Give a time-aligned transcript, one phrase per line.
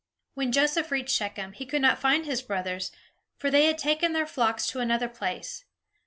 [0.33, 2.91] When Joseph reached Shechem, he could not find his brothers,
[3.37, 5.63] for they had taken their flocks to another place.